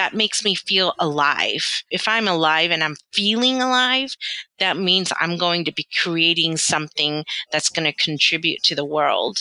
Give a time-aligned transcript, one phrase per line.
[0.00, 1.82] that makes me feel alive.
[1.90, 4.16] If I'm alive and I'm feeling alive,
[4.58, 7.22] that means I'm going to be creating something
[7.52, 9.40] that's going to contribute to the world.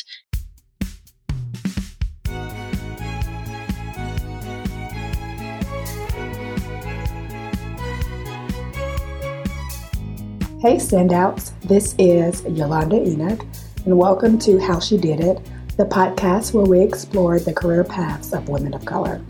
[10.60, 11.57] Hey, standouts.
[11.62, 13.46] This is Yolanda Enoch,
[13.86, 15.39] and welcome to How She Did It,
[15.78, 19.21] the podcast where we explore the career paths of women of color.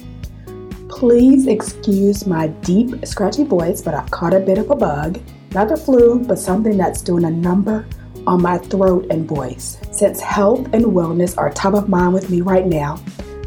[0.99, 5.17] Please excuse my deep, scratchy voice, but I've caught a bit of a bug.
[5.53, 7.87] Not the flu, but something that's doing a number
[8.27, 9.77] on my throat and voice.
[9.93, 13.01] Since health and wellness are top of mind with me right now,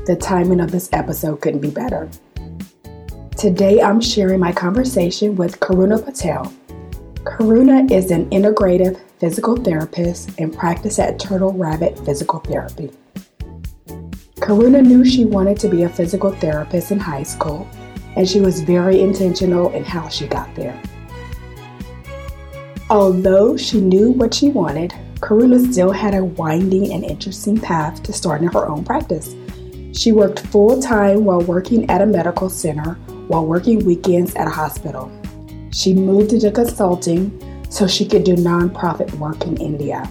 [0.06, 2.08] the timing of this episode couldn't be better.
[3.36, 6.50] Today, I'm sharing my conversation with Karuna Patel
[7.24, 12.91] Karuna is an integrative physical therapist and practice at Turtle Rabbit Physical Therapy.
[14.42, 17.64] Karuna knew she wanted to be a physical therapist in high school,
[18.16, 20.77] and she was very intentional in how she got there.
[22.91, 28.12] Although she knew what she wanted, Karuna still had a winding and interesting path to
[28.12, 29.36] starting her own practice.
[29.92, 32.94] She worked full time while working at a medical center
[33.28, 35.12] while working weekends at a hospital.
[35.70, 37.31] She moved into consulting
[37.70, 40.11] so she could do nonprofit work in India.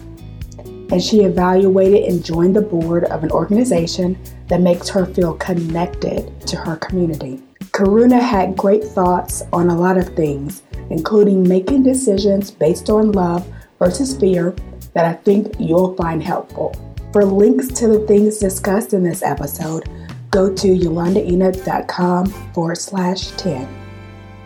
[0.92, 4.18] And she evaluated and joined the board of an organization
[4.50, 7.42] that makes her feel connected to her community.
[7.72, 13.48] Karuna had great thoughts on a lot of things, including making decisions based on love
[13.80, 14.54] versus fear
[14.94, 16.76] that I think you'll find helpful.
[17.14, 19.90] For links to the things discussed in this episode,
[20.30, 23.68] go to yolandaenoch.com forward slash 10.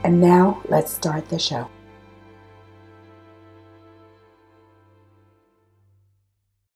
[0.04, 1.68] And now let's start the show.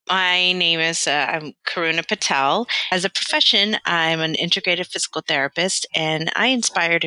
[0.09, 2.67] My name is uh, I'm Karuna Patel.
[2.91, 6.99] As a profession, I'm an integrative physical therapist, and I inspire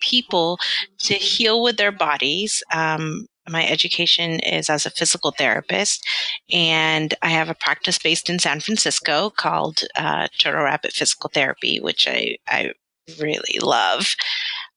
[0.00, 0.58] people
[1.00, 2.62] to heal with their bodies.
[2.72, 6.04] Um, my education is as a physical therapist,
[6.52, 11.78] and I have a practice based in San Francisco called uh, Turtle Rabbit Physical Therapy,
[11.78, 12.72] which I, I
[13.20, 14.16] really love.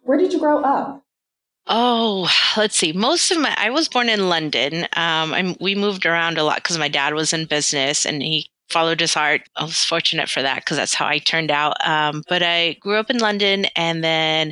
[0.02, 1.04] Where did you grow up?
[1.74, 2.92] Oh, let's see.
[2.92, 4.84] Most of my, I was born in London.
[4.98, 8.50] Um, I'm, we moved around a lot because my dad was in business and he
[8.70, 9.44] followed his heart.
[9.56, 11.76] I was fortunate for that because that's how I turned out.
[11.88, 14.52] Um, but I grew up in London and then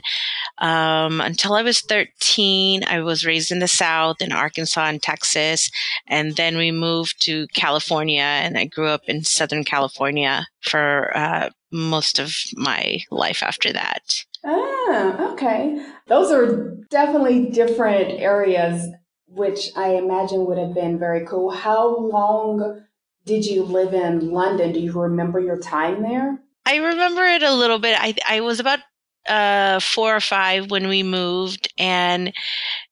[0.59, 5.69] um, until I was 13, I was raised in the South in Arkansas and Texas.
[6.07, 11.49] And then we moved to California and I grew up in Southern California for uh,
[11.71, 14.03] most of my life after that.
[14.45, 15.85] Ah, okay.
[16.07, 18.87] Those are definitely different areas,
[19.27, 21.51] which I imagine would have been very cool.
[21.51, 22.85] How long
[23.25, 24.71] did you live in London?
[24.71, 26.39] Do you remember your time there?
[26.65, 27.97] I remember it a little bit.
[27.99, 28.79] I I was about
[29.27, 32.33] uh, four or five when we moved, and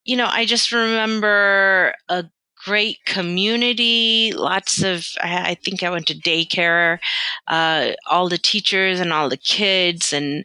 [0.06, 2.26] you know, I just remember a
[2.68, 7.00] great community, lots of, I, I think I went to daycare,
[7.48, 10.12] uh, all the teachers and all the kids.
[10.12, 10.44] And,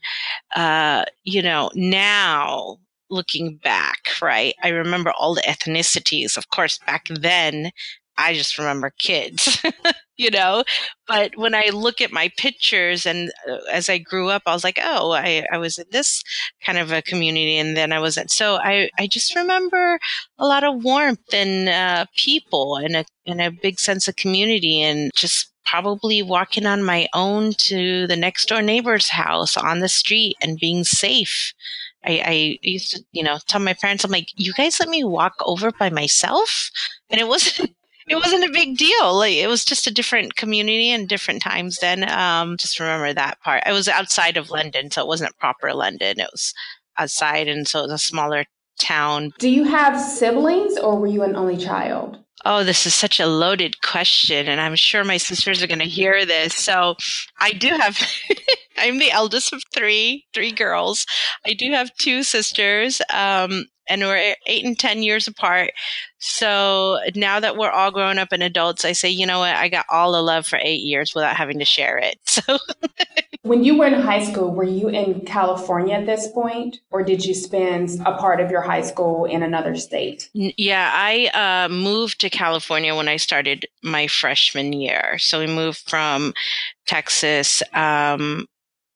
[0.54, 2.78] uh, you know, now
[3.10, 6.36] looking back, right, I remember all the ethnicities.
[6.36, 7.72] Of course, back then,
[8.16, 9.60] I just remember kids,
[10.22, 10.64] you know.
[11.06, 14.64] But when I look at my pictures and uh, as I grew up, I was
[14.64, 16.22] like, oh, I, I was in this
[16.64, 18.28] kind of a community, and then I was in.
[18.28, 19.98] So I, I just remember
[20.38, 24.80] a lot of warmth and uh, people and a and a big sense of community
[24.80, 29.88] and just probably walking on my own to the next door neighbor's house on the
[29.88, 31.54] street and being safe.
[32.04, 35.04] I, I, used to, you know, tell my parents, I'm like, you guys let me
[35.04, 36.70] walk over by myself?
[37.10, 37.74] And it wasn't,
[38.08, 39.16] it wasn't a big deal.
[39.16, 42.08] Like it was just a different community and different times then.
[42.08, 43.62] Um, just remember that part.
[43.66, 46.20] I was outside of London, so it wasn't proper London.
[46.20, 46.54] It was
[46.98, 48.44] outside, and so it was a smaller
[48.78, 49.32] town.
[49.38, 52.18] Do you have siblings, or were you an only child?
[52.44, 55.84] Oh, this is such a loaded question, and I'm sure my sisters are going to
[55.84, 56.54] hear this.
[56.54, 56.96] So,
[57.40, 57.98] I do have.
[58.78, 61.06] I'm the eldest of three, three girls.
[61.46, 63.00] I do have two sisters.
[63.12, 65.72] Um, and we're eight and 10 years apart.
[66.18, 69.54] So now that we're all grown up and adults, I say, you know what?
[69.54, 72.18] I got all the love for eight years without having to share it.
[72.32, 72.58] So
[73.42, 77.24] when you were in high school, were you in California at this point, or did
[77.24, 80.30] you spend a part of your high school in another state?
[80.32, 85.18] Yeah, I uh, moved to California when I started my freshman year.
[85.18, 86.32] So we moved from
[86.86, 88.46] Texas um,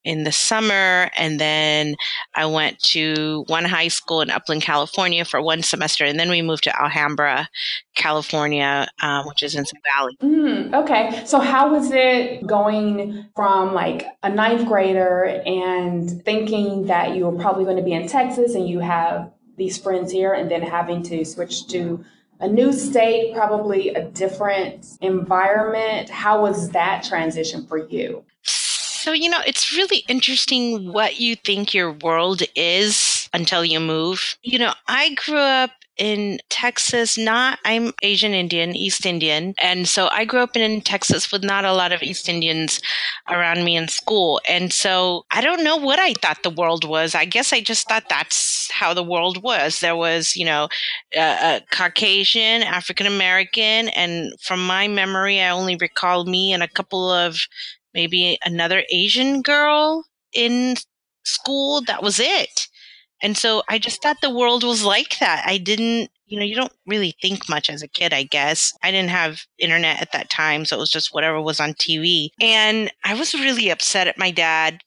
[0.07, 1.11] in the summer.
[1.17, 1.97] And then
[2.35, 6.05] I went to one high school in Upland, California for one semester.
[6.05, 7.49] And then we moved to Alhambra,
[7.97, 10.17] California, um, which is in some valley.
[10.23, 11.23] Mm, okay.
[11.27, 17.39] So, how was it going from like a ninth grader and thinking that you were
[17.39, 21.03] probably going to be in Texas and you have these friends here and then having
[21.03, 22.05] to switch to
[22.39, 26.11] a new state, probably a different environment.
[26.11, 28.25] How was that transition for you?
[29.07, 34.37] So, you know, it's really interesting what you think your world is until you move.
[34.43, 39.55] You know, I grew up in Texas, not, I'm Asian Indian, East Indian.
[39.63, 42.81] And so I grew up in Texas with not a lot of East Indians
[43.31, 44.41] around me in school.
[44.49, 47.15] And so I don't know what I thought the world was.
[47.15, 49.79] I guess I just thought that's how the world was.
[49.79, 50.67] There was, you know,
[51.71, 53.89] Caucasian, African American.
[53.91, 57.39] And from my memory, I only recall me and a couple of
[57.97, 60.77] maybe another Asian girl in
[61.25, 61.83] school.
[61.83, 62.69] That was it.
[63.23, 65.43] And so I just thought the world was like that.
[65.47, 68.73] I didn't, you know, you don't really think much as a kid, I guess.
[68.83, 72.29] I didn't have internet at that time, so it was just whatever was on TV.
[72.41, 74.83] And I was really upset at my dad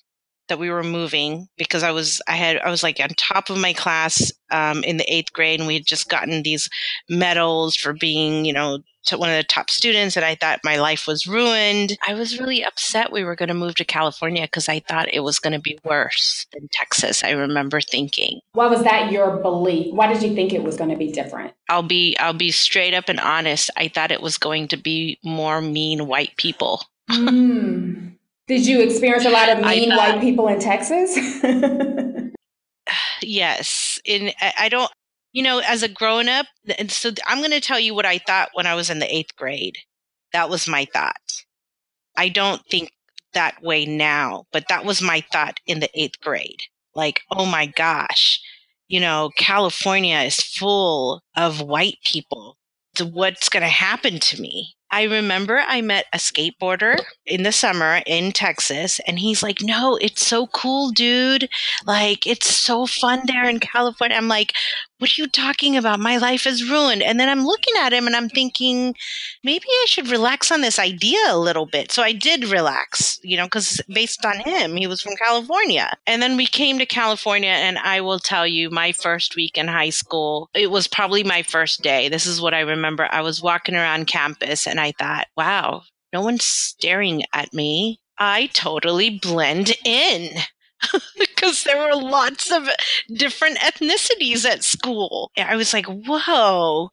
[0.50, 3.58] that we were moving because I was I had I was like on top of
[3.58, 6.70] my class um, in the eighth grade, and we had just gotten these
[7.08, 8.80] medals for being you know
[9.16, 11.98] one of the top students, and I thought my life was ruined.
[12.08, 15.22] I was really upset we were going to move to California because I thought it
[15.22, 17.24] was going to be worse than Texas.
[17.24, 18.40] I remember thinking.
[18.54, 19.94] Why was that your belief?
[19.94, 21.54] Why did you think it was going to be different?
[21.70, 23.70] I'll be I'll be straight up and honest.
[23.78, 26.84] I thought it was going to be more mean white people.
[27.10, 28.14] mm.
[28.48, 31.16] Did you experience a lot of mean thought, white people in Texas?
[33.22, 34.00] yes.
[34.06, 34.92] In I don't
[35.32, 36.48] you know, as a grown up,
[36.78, 39.14] and so I'm going to tell you what I thought when I was in the
[39.14, 39.78] eighth grade.
[40.34, 41.44] That was my thought.
[42.18, 42.92] I don't think
[43.34, 46.64] that way now, but that was my thought in the eighth grade.
[46.96, 48.40] Like, oh my gosh,
[48.88, 52.58] you know, California is full of white people.
[52.98, 54.76] So what's going to happen to me?
[54.92, 59.98] I remember I met a skateboarder in the summer in Texas, and he's like, No,
[59.98, 61.48] it's so cool, dude.
[61.86, 64.18] Like, it's so fun there in California.
[64.18, 64.54] I'm like,
[65.00, 66.00] What are you talking about?
[66.00, 67.02] My life is ruined.
[67.02, 68.94] And then I'm looking at him and I'm thinking,
[69.44, 71.92] Maybe I should relax on this idea a little bit.
[71.94, 75.94] So I did relax, you know, because based on him, he was from California.
[76.06, 79.70] And then we came to California, and I will tell you, my first week in
[79.70, 82.10] high school, it was probably my first day.
[82.10, 83.08] This is what I remember.
[83.10, 88.02] I was walking around campus and I thought, wow, no one's staring at me.
[88.18, 90.32] I totally blend in.
[91.20, 92.70] because there were lots of
[93.14, 95.32] different ethnicities at school.
[95.38, 96.92] I was like, whoa,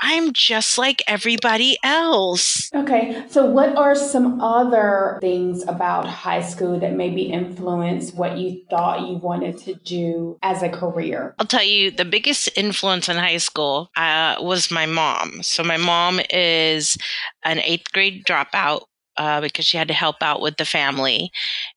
[0.00, 2.70] I'm just like everybody else.
[2.72, 8.62] Okay, so what are some other things about high school that maybe influenced what you
[8.70, 11.34] thought you wanted to do as a career?
[11.38, 15.42] I'll tell you, the biggest influence in high school uh, was my mom.
[15.42, 16.96] So, my mom is
[17.44, 18.82] an eighth grade dropout
[19.18, 21.30] uh, because she had to help out with the family.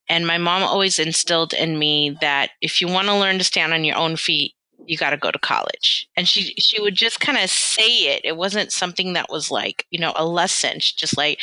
[0.07, 3.73] And my mom always instilled in me that if you want to learn to stand
[3.73, 4.53] on your own feet,
[4.85, 6.07] you got to go to college.
[6.15, 8.21] And she she would just kind of say it.
[8.23, 10.79] It wasn't something that was like, you know, a lesson.
[10.79, 11.39] She just like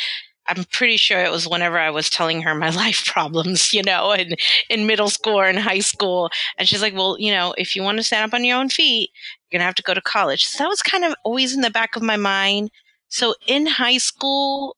[0.49, 4.11] I'm pretty sure it was whenever I was telling her my life problems, you know,
[4.11, 4.35] in,
[4.69, 6.29] in middle school or in high school.
[6.57, 8.69] And she's like, well, you know, if you want to stand up on your own
[8.69, 9.11] feet,
[9.49, 10.45] you're going to have to go to college.
[10.45, 12.71] So that was kind of always in the back of my mind.
[13.09, 14.75] So in high school,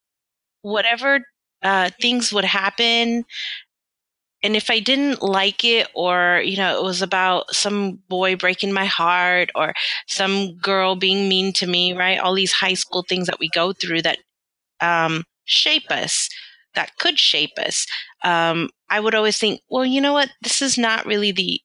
[0.62, 1.20] whatever
[1.62, 3.24] uh, things would happen,
[4.44, 8.72] and if I didn't like it, or, you know, it was about some boy breaking
[8.72, 9.72] my heart or
[10.08, 12.18] some girl being mean to me, right?
[12.18, 14.18] All these high school things that we go through that
[14.80, 16.28] um, shape us,
[16.74, 17.86] that could shape us.
[18.24, 20.30] Um, I would always think, well, you know what?
[20.42, 21.60] This is not really the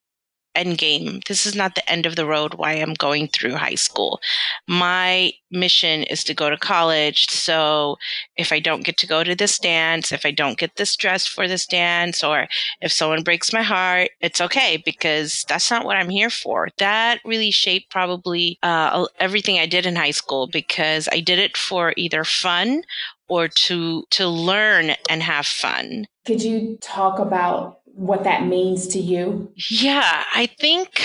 [0.57, 1.21] end game.
[1.27, 4.19] This is not the end of the road why I'm going through high school.
[4.67, 7.27] My mission is to go to college.
[7.29, 7.97] So
[8.35, 11.25] if I don't get to go to this dance, if I don't get this dress
[11.25, 12.47] for this dance, or
[12.81, 16.69] if someone breaks my heart, it's okay because that's not what I'm here for.
[16.77, 21.55] That really shaped probably uh, everything I did in high school because I did it
[21.57, 22.83] for either fun
[23.29, 26.07] or to to learn and have fun.
[26.25, 29.51] Could you talk about what that means to you?
[29.69, 31.01] Yeah, I think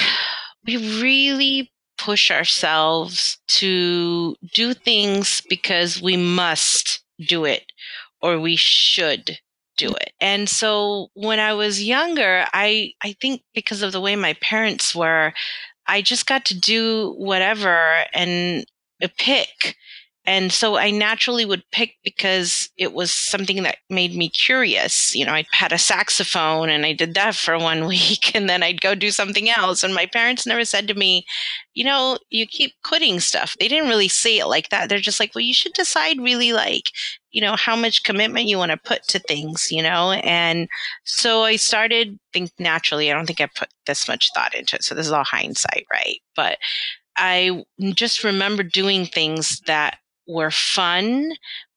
[0.66, 7.64] we really push ourselves to do things because we must do it
[8.20, 9.38] or we should
[9.78, 10.12] do it.
[10.20, 14.94] And so when I was younger, I I think because of the way my parents
[14.94, 15.32] were,
[15.86, 18.66] I just got to do whatever and
[19.16, 19.76] pick
[20.24, 25.14] And so I naturally would pick because it was something that made me curious.
[25.16, 28.62] You know, I had a saxophone and I did that for one week and then
[28.62, 29.82] I'd go do something else.
[29.82, 31.26] And my parents never said to me,
[31.74, 33.56] you know, you keep quitting stuff.
[33.58, 34.88] They didn't really say it like that.
[34.88, 36.84] They're just like, well, you should decide really like,
[37.32, 40.12] you know, how much commitment you want to put to things, you know?
[40.12, 40.68] And
[41.02, 43.10] so I started think naturally.
[43.10, 44.84] I don't think I put this much thought into it.
[44.84, 46.18] So this is all hindsight, right?
[46.36, 46.58] But
[47.16, 47.64] I
[47.94, 51.32] just remember doing things that were fun,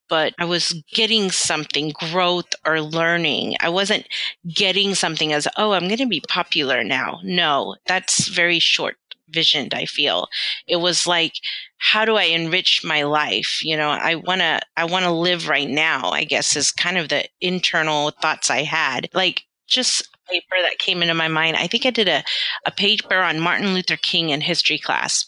[0.07, 3.55] but I was getting something, growth or learning.
[3.59, 4.07] I wasn't
[4.47, 7.19] getting something as, oh, I'm going to be popular now.
[7.23, 8.97] No, that's very short
[9.29, 10.27] visioned, I feel.
[10.67, 11.33] It was like,
[11.77, 13.59] how do I enrich my life?
[13.63, 16.97] You know, I want to, I want to live right now, I guess is kind
[16.97, 19.09] of the internal thoughts I had.
[19.13, 21.57] Like just a paper that came into my mind.
[21.57, 22.23] I think I did a,
[22.65, 25.25] a paper on Martin Luther King in history class.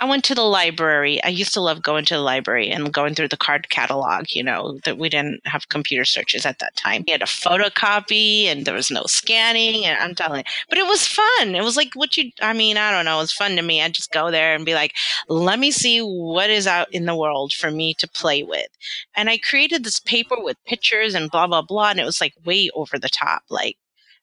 [0.00, 1.22] I went to the library.
[1.24, 4.44] I used to love going to the library and going through the card catalog, you
[4.44, 7.02] know, that we didn't have computer searches at that time.
[7.06, 10.86] We had a photocopy and there was no scanning and I'm telling you, but it
[10.86, 11.56] was fun.
[11.56, 13.16] It was like what you, I mean, I don't know.
[13.16, 13.82] It was fun to me.
[13.82, 14.94] I'd just go there and be like,
[15.28, 18.68] let me see what is out in the world for me to play with.
[19.16, 21.90] And I created this paper with pictures and blah, blah, blah.
[21.90, 23.42] And it was like way over the top.
[23.50, 23.76] Like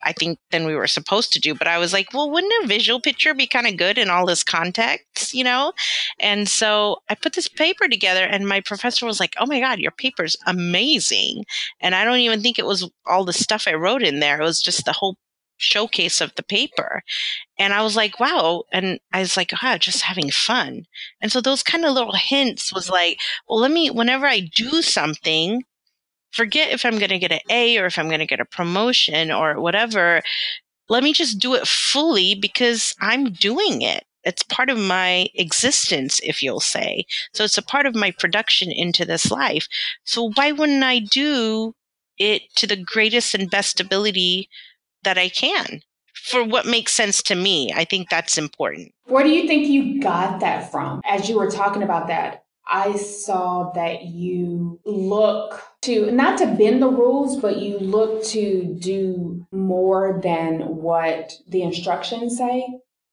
[0.06, 1.54] I think than we were supposed to do.
[1.56, 4.26] But I was like, well, wouldn't a visual picture be kind of good in all
[4.26, 5.74] this context, you know?
[6.20, 9.80] And so I put this paper together, and my professor was like, oh my God,
[9.80, 11.46] your paper's amazing.
[11.82, 14.46] And I don't even think it was all the stuff I wrote in there, it
[14.46, 15.18] was just the whole
[15.58, 17.02] showcase of the paper.
[17.58, 18.64] And I was like, wow.
[18.72, 20.86] And I was like, wow, just having fun.
[21.22, 24.82] And so those kind of little hints was like, well, let me, whenever I do
[24.82, 25.64] something,
[26.36, 28.46] forget if I'm going to get an A or if I'm going to get a
[28.46, 30.22] promotion or whatever.
[30.90, 34.04] Let me just do it fully because I'm doing it.
[34.24, 37.06] It's part of my existence, if you'll say.
[37.34, 39.68] So it's a part of my production into this life.
[40.04, 41.74] So why wouldn't I do
[42.18, 44.50] it to the greatest and best ability
[45.04, 45.82] that I can?
[46.26, 47.72] for what makes sense to me.
[47.76, 48.94] I think that's important.
[49.04, 52.45] Where do you think you got that from as you were talking about that?
[52.68, 58.76] I saw that you look to not to bend the rules, but you look to
[58.80, 62.66] do more than what the instructions say.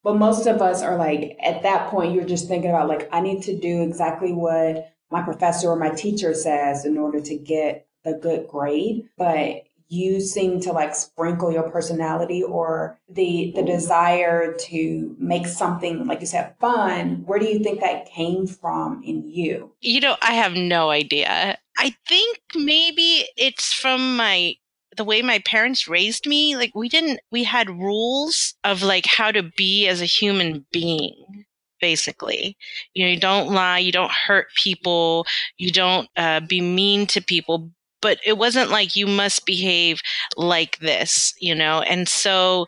[0.02, 3.20] But most of us are like, at that point, you're just thinking about, like, I
[3.20, 7.86] need to do exactly what my professor or my teacher says in order to get
[8.04, 9.08] the good grade.
[9.16, 16.06] But you seem to like sprinkle your personality or the the desire to make something
[16.06, 19.72] like you said fun where do you think that came from in you?
[19.80, 21.58] You know i have no idea.
[21.78, 24.54] I think maybe it's from my
[24.96, 26.56] the way my parents raised me.
[26.56, 31.44] Like we didn't we had rules of like how to be as a human being
[31.80, 32.56] basically.
[32.94, 35.26] You know, you don't lie, you don't hurt people,
[35.58, 37.70] you don't uh, be mean to people,
[38.02, 40.02] but it wasn't like you must behave
[40.36, 41.80] like this, you know?
[41.80, 42.66] And so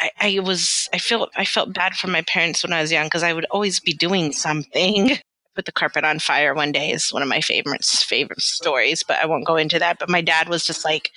[0.00, 3.06] I, I was, I felt, I felt bad for my parents when I was young
[3.06, 5.18] because I would always be doing something.
[5.54, 9.18] Put the carpet on fire one day is one of my favorites, favorite stories, but
[9.22, 10.00] I won't go into that.
[10.00, 11.12] But my dad was just like,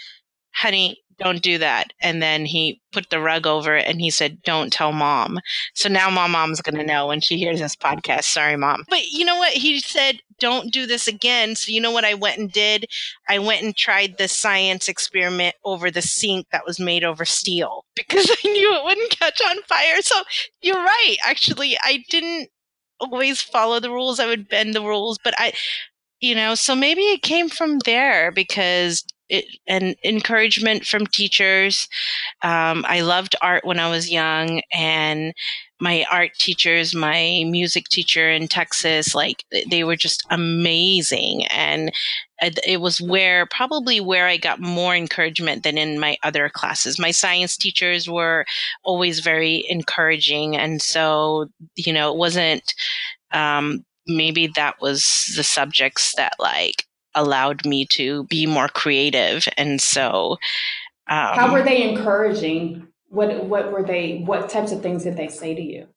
[0.53, 1.93] honey, don't do that.
[2.01, 5.39] And then he put the rug over it and he said, don't tell mom.
[5.73, 8.25] So now my mom's going to know when she hears this podcast.
[8.25, 8.83] Sorry, mom.
[8.89, 9.53] But you know what?
[9.53, 11.55] He said, don't do this again.
[11.55, 12.85] So you know what I went and did?
[13.27, 17.85] I went and tried the science experiment over the sink that was made over steel
[17.95, 20.01] because I knew it wouldn't catch on fire.
[20.01, 20.15] So
[20.61, 21.17] you're right.
[21.25, 22.49] Actually, I didn't
[22.99, 24.19] always follow the rules.
[24.19, 25.53] I would bend the rules, but I,
[26.19, 31.87] you know, so maybe it came from there because it, and encouragement from teachers.
[32.43, 35.33] Um, I loved art when I was young, and
[35.79, 41.45] my art teachers, my music teacher in Texas, like they were just amazing.
[41.47, 41.91] And
[42.41, 46.97] it was where probably where I got more encouragement than in my other classes.
[46.99, 48.45] My science teachers were
[48.83, 50.57] always very encouraging.
[50.57, 52.73] And so, you know, it wasn't,
[53.31, 56.86] um, maybe that was the subjects that like
[57.17, 59.47] allowed me to be more creative.
[59.57, 60.37] And so,
[61.09, 62.87] um, how were they encouraging?
[63.09, 64.19] What what were they?
[64.25, 65.87] What types of things did they say to you?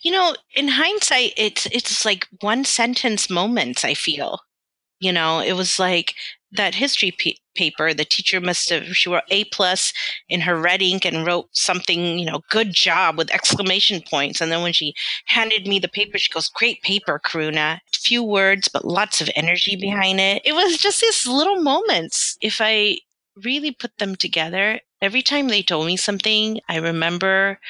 [0.00, 3.84] You know, in hindsight, it's it's like one sentence moments.
[3.84, 4.40] I feel,
[4.98, 6.14] you know, it was like
[6.52, 7.12] that history
[7.54, 7.94] paper.
[7.94, 9.92] The teacher must have she wrote A plus
[10.28, 14.40] in her red ink and wrote something, you know, good job with exclamation points.
[14.40, 14.94] And then when she
[15.26, 19.76] handed me the paper, she goes, "Great paper, Karuna." Few words, but lots of energy
[19.76, 20.42] behind it.
[20.44, 22.36] It was just these little moments.
[22.40, 22.98] If I
[23.36, 27.60] really put them together, every time they told me something, I remember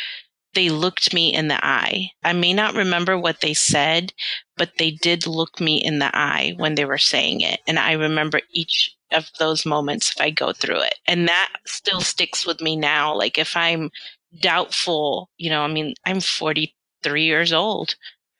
[0.54, 2.10] they looked me in the eye.
[2.24, 4.12] I may not remember what they said,
[4.60, 7.60] but they did look me in the eye when they were saying it.
[7.66, 10.96] And I remember each of those moments if I go through it.
[11.06, 13.16] And that still sticks with me now.
[13.16, 13.88] Like if I'm
[14.38, 17.94] doubtful, you know, I mean, I'm 43 years old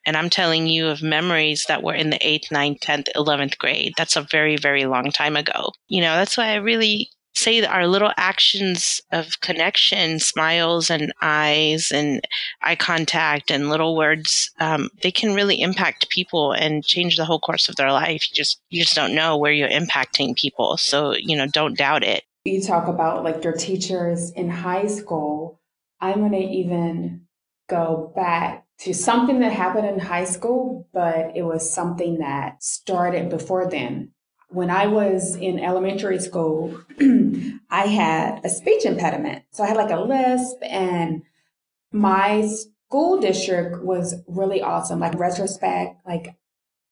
[0.05, 3.93] and I'm telling you of memories that were in the eighth, ninth, 10th, 11th grade.
[3.97, 5.71] That's a very, very long time ago.
[5.87, 11.91] You know, that's why I really say our little actions of connection, smiles and eyes
[11.91, 12.21] and
[12.61, 17.39] eye contact and little words, um, they can really impact people and change the whole
[17.39, 18.29] course of their life.
[18.29, 20.77] You just, you just don't know where you're impacting people.
[20.77, 22.23] So, you know, don't doubt it.
[22.45, 25.59] You talk about like your teachers in high school.
[25.99, 27.27] I'm to even
[27.69, 33.29] go back to something that happened in high school, but it was something that started
[33.29, 34.11] before then.
[34.51, 36.81] When I was in elementary school,
[37.69, 39.43] I had a speech impediment.
[39.51, 41.23] So I had like a lisp and
[41.91, 42.47] my
[42.87, 44.99] school district was really awesome.
[44.99, 46.35] Like retrospect, like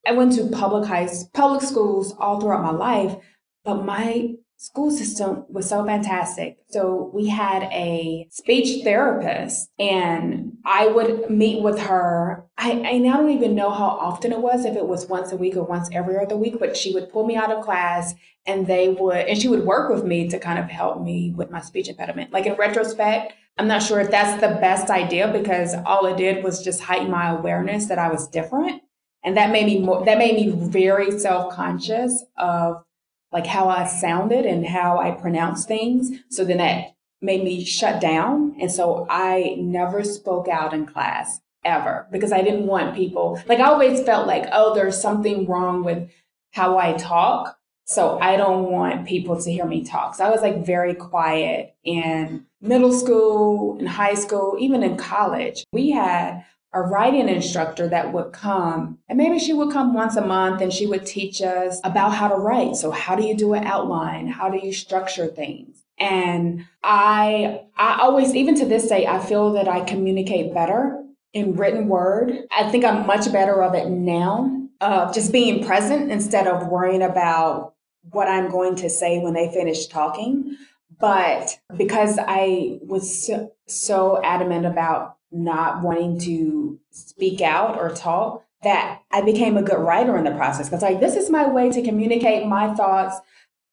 [0.07, 3.17] I went to public high public schools all throughout my life,
[3.65, 6.57] but my school system was so fantastic.
[6.67, 12.45] So we had a speech therapist and I would meet with her.
[12.57, 15.37] I, I now don't even know how often it was, if it was once a
[15.37, 18.13] week or once every other week, but she would pull me out of class
[18.45, 21.49] and they would, and she would work with me to kind of help me with
[21.49, 22.33] my speech impediment.
[22.33, 26.43] Like in retrospect, I'm not sure if that's the best idea because all it did
[26.43, 28.81] was just heighten my awareness that I was different.
[29.23, 32.83] And that made me more, that made me very self-conscious of
[33.31, 36.11] like how I sounded and how I pronounced things.
[36.29, 38.55] So then that made me shut down.
[38.59, 43.59] And so I never spoke out in class ever because I didn't want people, like
[43.59, 46.09] I always felt like, oh, there's something wrong with
[46.51, 47.57] how I talk.
[47.85, 50.15] So I don't want people to hear me talk.
[50.15, 55.65] So I was like very quiet in middle school, in high school, even in college.
[55.71, 60.25] We had a writing instructor that would come and maybe she would come once a
[60.25, 62.75] month and she would teach us about how to write.
[62.75, 64.27] So how do you do an outline?
[64.27, 65.83] How do you structure things?
[65.97, 71.53] And I, I always, even to this day, I feel that I communicate better in
[71.53, 72.33] written word.
[72.55, 77.01] I think I'm much better of it now of just being present instead of worrying
[77.01, 77.73] about
[78.11, 80.55] what I'm going to say when they finish talking.
[80.99, 88.45] But because I was so, so adamant about not wanting to speak out or talk
[88.63, 90.67] that I became a good writer in the process.
[90.67, 93.17] Because like this is my way to communicate my thoughts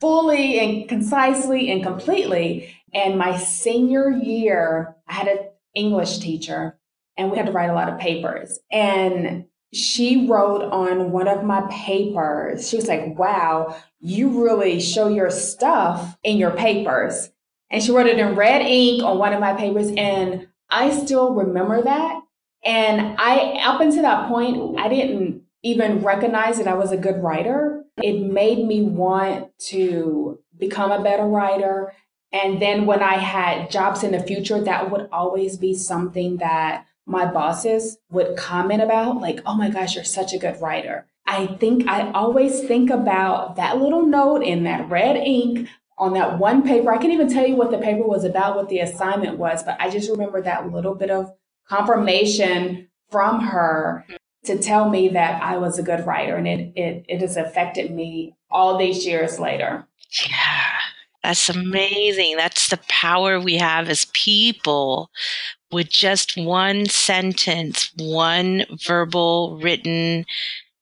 [0.00, 2.74] fully and concisely and completely.
[2.94, 5.38] And my senior year, I had an
[5.74, 6.78] English teacher
[7.16, 8.58] and we had to write a lot of papers.
[8.70, 15.08] And she wrote on one of my papers, she was like, wow, you really show
[15.08, 17.30] your stuff in your papers.
[17.70, 19.90] And she wrote it in red ink on one of my papers.
[19.96, 22.22] And I still remember that.
[22.64, 27.22] And I, up until that point, I didn't even recognize that I was a good
[27.22, 27.84] writer.
[28.02, 31.92] It made me want to become a better writer.
[32.32, 36.86] And then when I had jobs in the future, that would always be something that
[37.06, 41.06] my bosses would comment about, like, oh my gosh, you're such a good writer.
[41.26, 46.38] I think I always think about that little note in that red ink on that
[46.38, 46.92] one paper.
[46.92, 49.76] I can't even tell you what the paper was about, what the assignment was, but
[49.80, 51.32] I just remember that little bit of
[51.68, 54.04] confirmation from her
[54.44, 57.90] to tell me that I was a good writer and it it, it has affected
[57.90, 59.86] me all these years later.
[60.28, 60.72] Yeah.
[61.22, 62.36] That's amazing.
[62.36, 65.10] That's the power we have as people
[65.72, 70.24] with just one sentence, one verbal written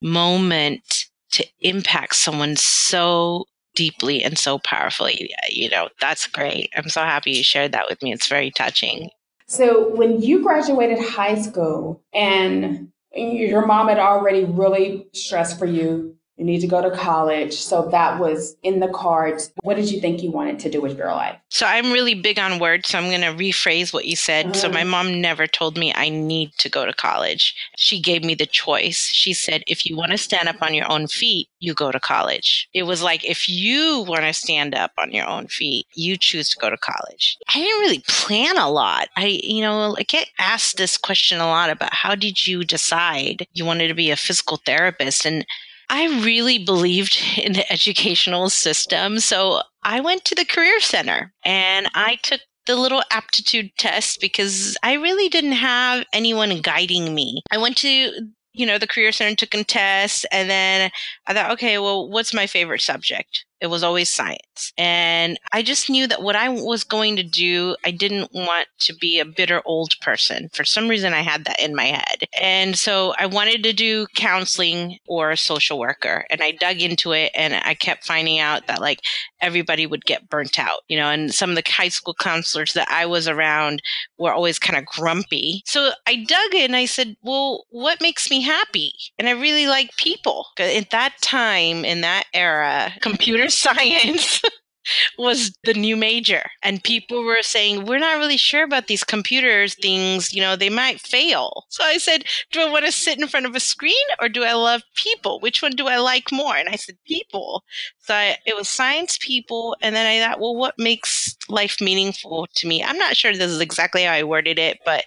[0.03, 5.31] moment to impact someone so deeply and so powerfully.
[5.51, 6.71] You know, that's great.
[6.77, 8.13] I'm so happy you shared that with me.
[8.13, 9.11] It's very touching.
[9.47, 16.17] So, when you graduated high school and your mom had already really stressed for you
[16.37, 17.55] you need to go to college.
[17.55, 19.53] So that was in the cards.
[19.63, 21.39] What did you think you wanted to do with your life?
[21.51, 22.89] So I'm really big on words.
[22.89, 24.47] So I'm going to rephrase what you said.
[24.47, 24.55] Mm-hmm.
[24.55, 27.55] So my mom never told me I need to go to college.
[27.77, 29.07] She gave me the choice.
[29.13, 32.01] She said, if you want to stand up on your own feet, you go to
[32.01, 32.69] college.
[32.75, 36.51] It was like, if you want to stand up on your own feet, you choose
[36.51, 37.39] to go to college.
[37.55, 39.09] I didn't really plan a lot.
[39.17, 43.47] I, you know, I get asked this question a lot about how did you decide
[43.53, 45.25] you wanted to be a physical therapist?
[45.25, 45.47] And
[45.91, 49.19] I really believed in the educational system.
[49.21, 54.77] So I went to the Career Center and I took the little aptitude test because
[54.83, 57.43] I really didn't have anyone guiding me.
[57.51, 58.11] I went to
[58.55, 60.91] you know, the Career Center took a test, and then
[61.27, 63.45] I thought, okay, well, what's my favorite subject?
[63.65, 64.75] It was always science.
[64.77, 68.95] And I just knew that what I was going to do, I didn't want to
[68.95, 70.51] be a bitter old person.
[70.53, 72.25] For some reason, I had that in my head.
[72.39, 76.27] And so I wanted to do counseling or a social worker.
[76.29, 79.01] And I dug into it and I kept finding out that like
[79.41, 82.89] everybody would get burnt out, you know, and some of the high school counselors that
[82.91, 83.81] I was around
[84.19, 85.63] were always kind of grumpy.
[85.65, 86.75] So I dug in.
[86.75, 88.93] I said, well, what makes me happy?
[89.19, 90.49] And I really like people.
[90.59, 94.43] At that time, in that era, computer science
[95.19, 96.51] was the new major.
[96.63, 100.71] And people were saying, we're not really sure about these computers things, you know, they
[100.71, 101.65] might fail.
[101.69, 104.45] So I said, do I want to sit in front of a screen or do
[104.45, 105.41] I love people?
[105.41, 106.57] Which one do I like more?
[106.57, 107.65] And I said, people.
[107.99, 109.77] So I, it was science people.
[109.81, 112.83] And then I thought, well, what makes life meaningful to me?
[112.83, 115.05] I'm not sure this is exactly how I worded it, but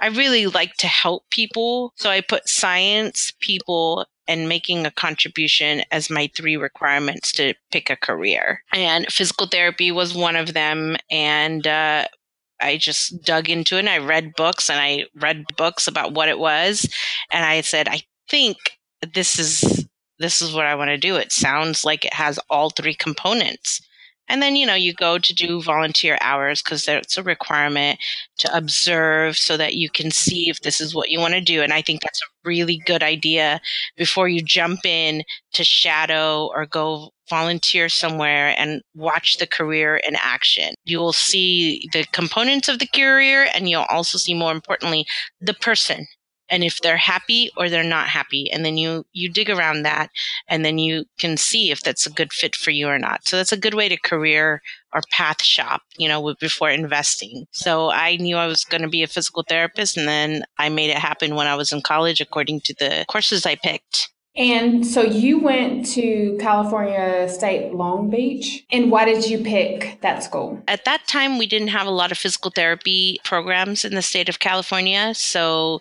[0.00, 1.92] I really like to help people.
[1.96, 7.90] So I put science, people, and making a contribution as my three requirements to pick
[7.90, 8.62] a career.
[8.72, 10.96] And physical therapy was one of them.
[11.10, 12.06] And uh,
[12.60, 16.28] I just dug into it and I read books and I read books about what
[16.28, 16.88] it was.
[17.30, 18.56] And I said, I think
[19.12, 19.86] this is
[20.18, 21.16] this is what I want to do.
[21.16, 23.80] It sounds like it has all three components.
[24.28, 27.98] And then, you know, you go to do volunteer hours because that's a requirement
[28.38, 31.62] to observe so that you can see if this is what you want to do.
[31.62, 33.60] And I think that's a really good idea
[33.96, 40.16] before you jump in to shadow or go volunteer somewhere and watch the career in
[40.16, 40.74] action.
[40.84, 45.06] You will see the components of the career and you'll also see more importantly,
[45.40, 46.06] the person
[46.50, 50.10] and if they're happy or they're not happy and then you you dig around that
[50.48, 53.36] and then you can see if that's a good fit for you or not so
[53.36, 58.16] that's a good way to career or path shop you know before investing so i
[58.16, 61.34] knew i was going to be a physical therapist and then i made it happen
[61.34, 65.86] when i was in college according to the courses i picked and so you went
[65.92, 68.64] to California State Long Beach.
[68.72, 70.60] And why did you pick that school?
[70.66, 74.28] At that time, we didn't have a lot of physical therapy programs in the state
[74.28, 75.14] of California.
[75.14, 75.80] So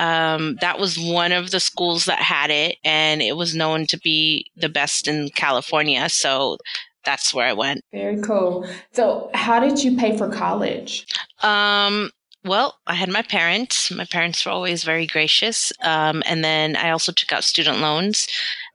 [0.00, 3.98] um, that was one of the schools that had it, and it was known to
[3.98, 6.08] be the best in California.
[6.08, 6.56] So
[7.04, 7.82] that's where I went.
[7.92, 8.66] Very cool.
[8.92, 11.06] So, how did you pay for college?
[11.42, 12.10] Um,
[12.44, 13.90] well, I had my parents.
[13.90, 15.70] My parents were always very gracious.
[15.82, 18.26] Um, and then I also took out student loans.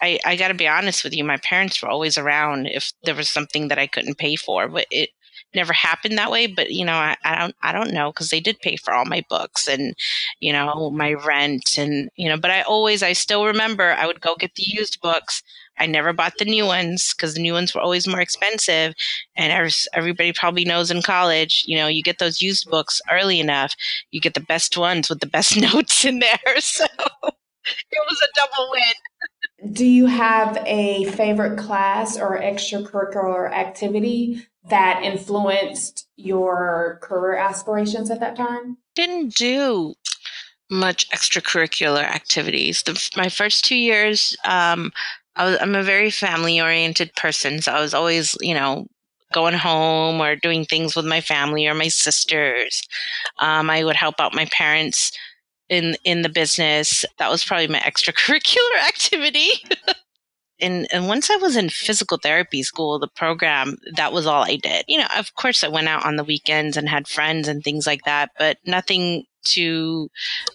[0.02, 3.16] I, I got to be honest with you, my parents were always around if there
[3.16, 4.68] was something that I couldn't pay for.
[4.68, 5.10] But it,
[5.56, 8.40] never happened that way, but you know, I, I don't, I don't know because they
[8.40, 9.96] did pay for all my books and,
[10.40, 14.22] you know, my rent and, you know, but I always, I still remember I would
[14.22, 15.42] go get the used books.
[15.78, 18.94] I never bought the new ones because the new ones were always more expensive.
[19.36, 19.52] And
[19.94, 23.76] everybody probably knows in college, you know, you get those used books early enough,
[24.12, 26.40] you get the best ones with the best notes in there.
[26.60, 26.86] So
[27.92, 29.74] it was a double win.
[29.74, 38.20] Do you have a favorite class or extracurricular activity that influenced your career aspirations at
[38.20, 38.78] that time?
[38.96, 39.94] Didn't do
[40.70, 42.84] much extracurricular activities.
[42.84, 44.92] The, my first two years, um,
[45.36, 47.62] I was, I'm a very family oriented person.
[47.62, 48.88] So I was always, you know,
[49.34, 52.82] going home or doing things with my family or my sisters.
[53.40, 55.12] Um, I would help out my parents
[55.70, 57.06] in in the business.
[57.18, 59.50] That was probably my extracurricular activity.
[60.60, 64.56] and and once I was in physical therapy school, the program that was all I
[64.56, 64.86] did.
[64.88, 67.86] You know, of course, I went out on the weekends and had friends and things
[67.86, 70.10] like that, but nothing to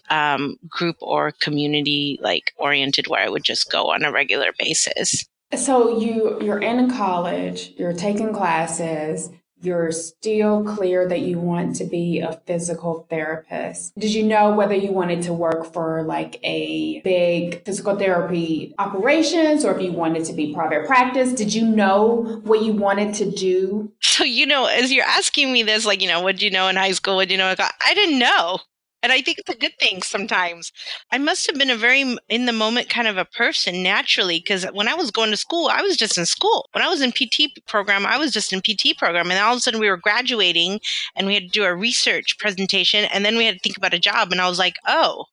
[0.09, 5.25] um, group or community like oriented where I would just go on a regular basis.
[5.55, 9.29] So you you're in college, you're taking classes,
[9.61, 13.97] you're still clear that you want to be a physical therapist.
[13.97, 19.63] Did you know whether you wanted to work for like a big physical therapy operations
[19.63, 21.33] or if you wanted to be private practice?
[21.33, 23.91] Did you know what you wanted to do?
[24.01, 26.67] So, you know, as you're asking me this, like, you know, what do you know
[26.67, 27.15] in high school?
[27.15, 27.55] What do you know?
[27.57, 28.59] I didn't know.
[29.03, 30.71] And I think it's a good thing sometimes.
[31.11, 34.65] I must have been a very in the moment kind of a person naturally because
[34.73, 36.69] when I was going to school, I was just in school.
[36.73, 39.31] When I was in PT program, I was just in PT program.
[39.31, 40.79] And all of a sudden we were graduating
[41.15, 43.93] and we had to do a research presentation and then we had to think about
[43.93, 44.31] a job.
[44.31, 45.25] And I was like, oh,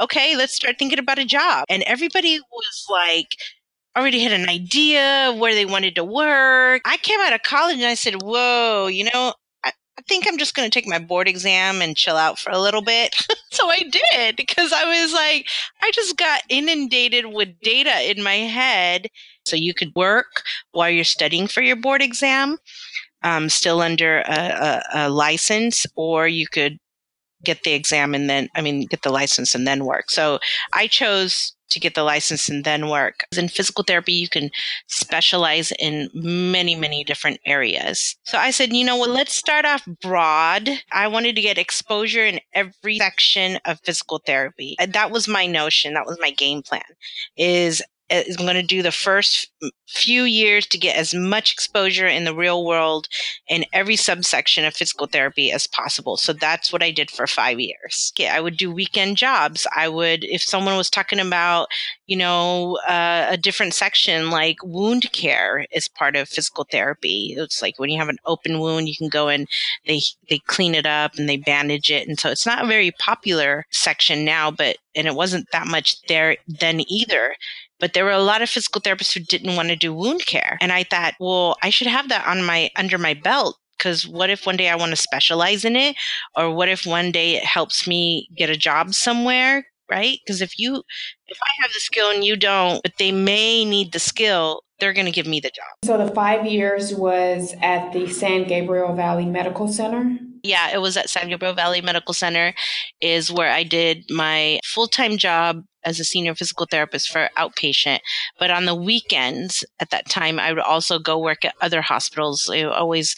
[0.00, 1.64] okay, let's start thinking about a job.
[1.68, 3.36] And everybody was like,
[3.96, 6.82] already had an idea where they wanted to work.
[6.84, 9.34] I came out of college and I said, whoa, you know,
[10.08, 12.82] think I'm just going to take my board exam and chill out for a little
[12.82, 13.14] bit.
[13.50, 15.48] so I did because I was like,
[15.82, 19.08] I just got inundated with data in my head.
[19.44, 20.42] So you could work
[20.72, 22.58] while you're studying for your board exam,
[23.22, 26.78] um, still under a, a, a license, or you could
[27.44, 30.10] get the exam and then, I mean, get the license and then work.
[30.10, 30.38] So
[30.72, 33.24] I chose to get the license and then work.
[33.36, 34.50] In physical therapy, you can
[34.86, 38.16] specialize in many, many different areas.
[38.24, 40.68] So I said, you know what, let's start off broad.
[40.92, 44.76] I wanted to get exposure in every section of physical therapy.
[44.86, 45.94] That was my notion.
[45.94, 46.82] That was my game plan
[47.36, 49.50] is is going to do the first
[49.88, 53.08] few years to get as much exposure in the real world
[53.48, 56.16] in every subsection of physical therapy as possible.
[56.16, 58.12] So that's what I did for five years.
[58.20, 59.66] I would do weekend jobs.
[59.74, 61.68] I would, if someone was talking about,
[62.06, 67.34] you know, uh, a different section like wound care is part of physical therapy.
[67.36, 69.48] It's like when you have an open wound, you can go and
[69.86, 72.90] they they clean it up and they bandage it, and so it's not a very
[72.92, 77.34] popular section now, but and it wasn't that much there then either
[77.78, 80.58] but there were a lot of physical therapists who didn't want to do wound care.
[80.60, 84.30] And I thought, well, I should have that on my under my belt because what
[84.30, 85.96] if one day I want to specialize in it
[86.36, 90.18] or what if one day it helps me get a job somewhere, right?
[90.24, 90.82] Because if you
[91.26, 94.92] if I have the skill and you don't, but they may need the skill, they're
[94.92, 95.66] going to give me the job.
[95.84, 100.18] So the 5 years was at the San Gabriel Valley Medical Center?
[100.42, 102.54] Yeah, it was at San Gabriel Valley Medical Center
[103.00, 108.00] is where I did my full-time job as a senior physical therapist for outpatient.
[108.38, 112.50] But on the weekends at that time, I would also go work at other hospitals.
[112.52, 113.16] I always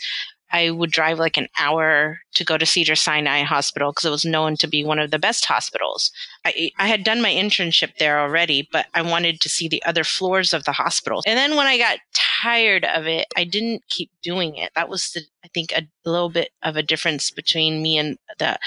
[0.51, 4.25] I would drive like an hour to go to Cedar Sinai Hospital because it was
[4.25, 6.11] known to be one of the best hospitals.
[6.45, 10.05] I, I had done my internship there already, but I wanted to see the other
[10.05, 11.23] floors of the hospital.
[11.27, 14.73] And then when I got tired of it, I didn't keep doing it.
[14.75, 18.59] That was, the, I think, a little bit of a difference between me and the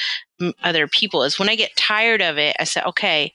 [0.64, 3.34] other people is when I get tired of it, I said, okay,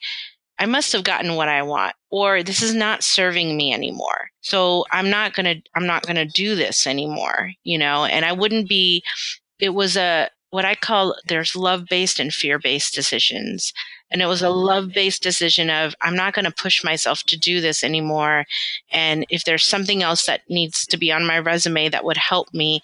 [0.59, 4.31] I must have gotten what I want, or this is not serving me anymore.
[4.41, 8.25] So I'm not going to, I'm not going to do this anymore, you know, and
[8.25, 9.03] I wouldn't be,
[9.59, 13.73] it was a, what I call there's love based and fear based decisions.
[14.09, 17.37] And it was a love based decision of, I'm not going to push myself to
[17.37, 18.45] do this anymore.
[18.91, 22.53] And if there's something else that needs to be on my resume that would help
[22.53, 22.81] me,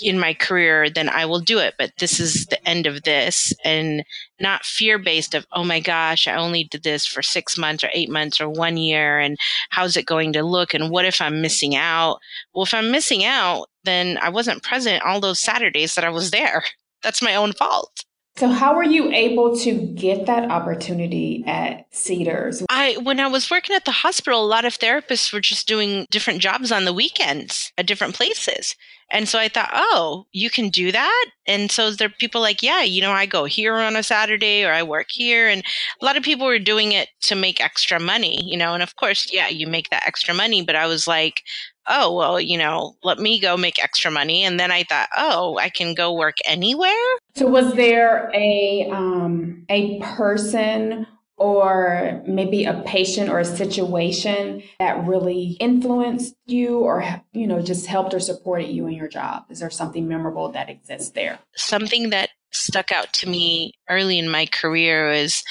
[0.00, 1.74] in my career, then I will do it.
[1.78, 4.04] But this is the end of this and
[4.40, 7.90] not fear based of, oh my gosh, I only did this for six months or
[7.92, 9.18] eight months or one year.
[9.18, 9.36] And
[9.70, 10.74] how's it going to look?
[10.74, 12.18] And what if I'm missing out?
[12.54, 16.30] Well, if I'm missing out, then I wasn't present all those Saturdays that I was
[16.30, 16.64] there.
[17.02, 18.04] That's my own fault.
[18.36, 22.62] So how were you able to get that opportunity at Cedars?
[22.68, 26.06] I when I was working at the hospital, a lot of therapists were just doing
[26.10, 28.76] different jobs on the weekends at different places.
[29.10, 31.26] And so I thought, oh, you can do that.
[31.46, 34.64] And so there are people like, yeah, you know, I go here on a Saturday
[34.64, 35.48] or I work here.
[35.48, 35.62] And
[36.00, 38.96] a lot of people were doing it to make extra money, you know, and of
[38.96, 40.62] course, yeah, you make that extra money.
[40.62, 41.42] But I was like,
[41.88, 44.42] oh, well, you know, let me go make extra money.
[44.42, 46.90] And then I thought, oh, I can go work anywhere.
[47.36, 55.06] So was there a, um, a person or maybe a patient or a situation that
[55.06, 59.44] really influenced you or you know just helped or supported you in your job?
[59.50, 61.38] Is there something memorable that exists there?
[61.54, 65.42] Something that stuck out to me early in my career was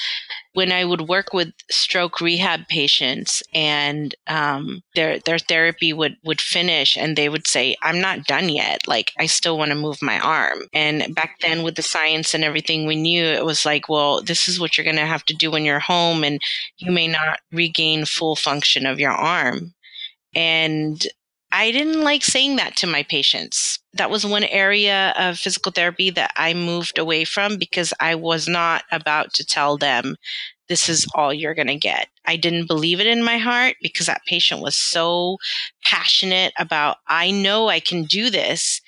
[0.52, 6.40] when I would work with stroke rehab patients and um, their their therapy would would
[6.40, 8.88] finish and they would say, "I'm not done yet.
[8.88, 12.42] Like I still want to move my arm." And back then, with the science and
[12.42, 15.34] everything we knew, it was like, "Well, this is what you're going to have to
[15.34, 16.40] do when you're home, and
[16.78, 19.74] you may not regain full function of your arm."
[20.34, 21.06] And
[21.56, 23.78] I didn't like saying that to my patients.
[23.94, 28.46] That was one area of physical therapy that I moved away from because I was
[28.46, 30.16] not about to tell them
[30.68, 32.08] this is all you're going to get.
[32.26, 35.38] I didn't believe it in my heart because that patient was so
[35.82, 38.82] passionate about, I know I can do this.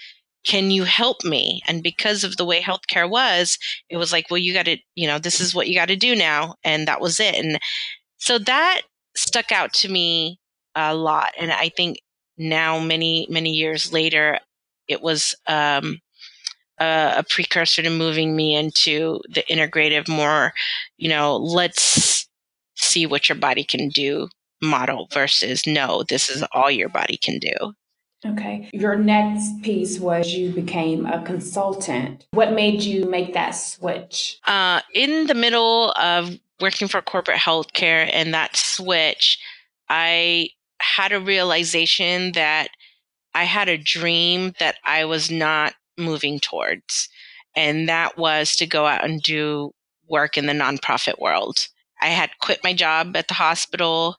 [0.45, 1.63] Can you help me?
[1.67, 3.57] And because of the way healthcare was,
[3.89, 5.97] it was like, well, you got to, you know, this is what you got to
[5.97, 6.57] do now.
[6.65, 7.35] And that was it.
[7.35, 7.59] And
[8.19, 8.83] so that
[9.17, 10.39] stuck out to me
[10.75, 11.31] a lot.
[11.39, 11.97] And I think
[12.39, 14.39] now many many years later
[14.87, 16.01] it was um,
[16.79, 20.53] a, a, precursor to moving me into the integrative more
[20.97, 22.29] you know let's
[22.77, 24.29] see what your body can do
[24.63, 27.75] model versus no this is all your body can do.
[28.27, 28.69] Okay.
[28.73, 32.27] Your next piece was you became a consultant.
[32.33, 34.41] What made you make that switch?
[34.45, 39.39] Uh, in the middle of working for corporate healthcare and that switch
[39.89, 40.49] i
[40.81, 42.69] had a realization that
[43.35, 47.09] I had a dream that I was not moving towards.
[47.57, 49.73] And that was to go out and do
[50.09, 51.57] work in the nonprofit world.
[52.01, 54.17] I had quit my job at the hospital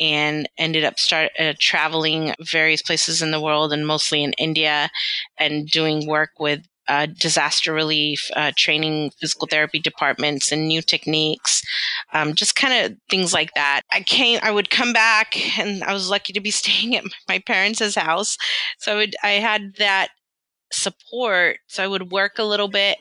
[0.00, 4.90] and ended up start uh, traveling various places in the world and mostly in India
[5.38, 11.62] and doing work with uh, disaster relief, uh, training physical therapy departments and new techniques,
[12.12, 13.82] um, just kind of things like that.
[13.92, 17.38] I came, I would come back, and I was lucky to be staying at my
[17.38, 18.36] parents' house,
[18.78, 20.08] so I would, I had that
[20.72, 21.58] support.
[21.68, 22.98] So I would work a little bit,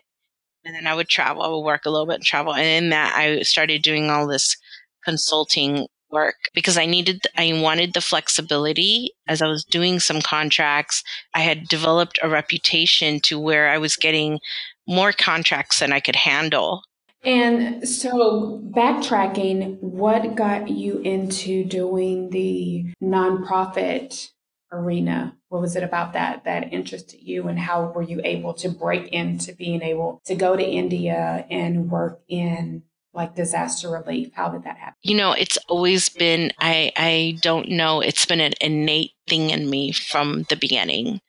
[0.64, 1.42] and then I would travel.
[1.42, 4.28] I would work a little bit and travel, and in that I started doing all
[4.28, 4.56] this
[5.04, 11.04] consulting work because I needed, I wanted the flexibility as I was doing some contracts.
[11.34, 14.40] I had developed a reputation to where I was getting
[14.88, 16.84] more contracts than I could handle.
[17.24, 24.30] And so, backtracking, what got you into doing the nonprofit
[24.72, 25.36] arena?
[25.50, 29.08] What was it about that that interested you, and how were you able to break
[29.10, 34.32] into being able to go to India and work in like disaster relief?
[34.34, 34.96] How did that happen?
[35.02, 39.70] You know, it's always been, I, I don't know, it's been an innate thing in
[39.70, 41.22] me from the beginning.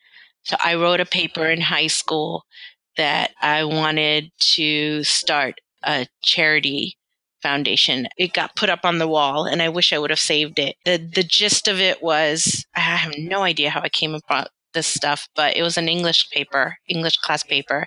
[0.42, 2.44] So I wrote a paper in high school
[2.96, 6.98] that I wanted to start a charity
[7.42, 8.08] foundation.
[8.18, 10.76] It got put up on the wall and I wish I would have saved it.
[10.84, 14.86] The the gist of it was I have no idea how I came about this
[14.86, 17.86] stuff, but it was an English paper, English class paper.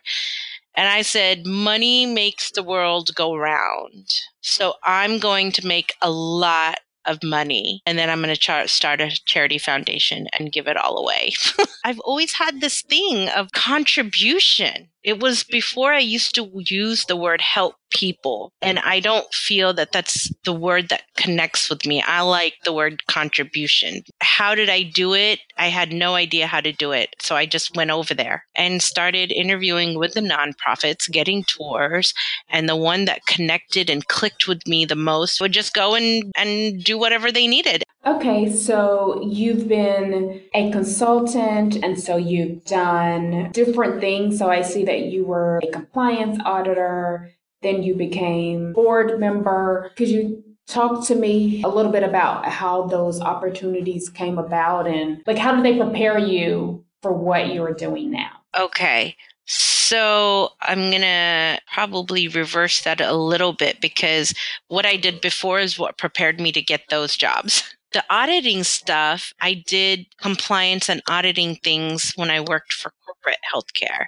[0.75, 4.09] And I said, money makes the world go round.
[4.41, 8.67] So I'm going to make a lot of money and then I'm going to char-
[8.67, 11.33] start a charity foundation and give it all away.
[11.83, 14.89] I've always had this thing of contribution.
[15.03, 18.51] It was before I used to use the word help people.
[18.61, 22.01] And I don't feel that that's the word that connects with me.
[22.01, 24.01] I like the word contribution.
[24.21, 25.39] How did I do it?
[25.57, 27.15] I had no idea how to do it.
[27.19, 32.13] So I just went over there and started interviewing with the nonprofits, getting tours.
[32.49, 36.31] And the one that connected and clicked with me the most would just go and,
[36.35, 37.83] and do whatever they needed.
[38.05, 44.37] Okay, so you've been a consultant and so you've done different things.
[44.37, 49.91] So I see that you were a compliance auditor, then you became board member.
[49.95, 55.21] Could you talk to me a little bit about how those opportunities came about and
[55.25, 58.31] like how did they prepare you for what you're doing now?
[58.57, 59.15] Okay.
[59.45, 64.33] So I'm going to probably reverse that a little bit because
[64.67, 67.63] what I did before is what prepared me to get those jobs.
[67.93, 74.07] The auditing stuff, I did compliance and auditing things when I worked for corporate healthcare.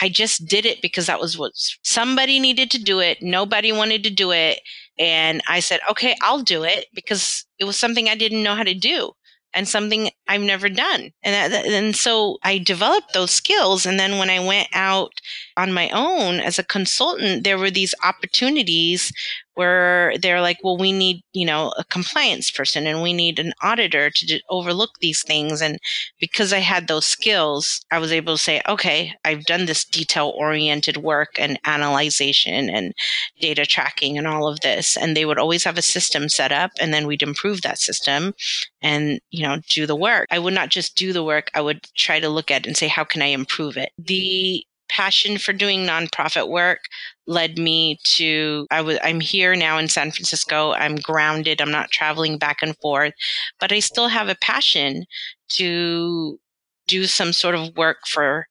[0.00, 3.18] I just did it because that was what somebody needed to do it.
[3.20, 4.60] Nobody wanted to do it.
[4.98, 8.62] And I said, okay, I'll do it because it was something I didn't know how
[8.62, 9.12] to do
[9.54, 11.12] and something I've never done.
[11.22, 13.86] And that, and so I developed those skills.
[13.86, 15.12] And then when I went out
[15.56, 19.12] on my own as a consultant, there were these opportunities
[19.54, 23.52] where they're like, well, we need, you know, a compliance person and we need an
[23.62, 25.60] auditor to overlook these things.
[25.62, 25.78] And
[26.18, 30.32] because I had those skills, I was able to say, okay, I've done this detail
[30.36, 32.92] oriented work and analyzation and
[33.40, 34.96] data tracking and all of this.
[34.96, 38.34] And they would always have a system set up and then we'd improve that system
[38.82, 40.26] and, you know, do the work.
[40.30, 41.50] I would not just do the work.
[41.54, 43.90] I would try to look at and say, how can I improve it?
[43.98, 46.80] The passion for doing nonprofit work
[47.26, 50.72] led me to I was I'm here now in San Francisco.
[50.72, 51.60] I'm grounded.
[51.60, 53.14] I'm not traveling back and forth,
[53.60, 55.04] but I still have a passion
[55.50, 56.38] to
[56.86, 58.46] do some sort of work for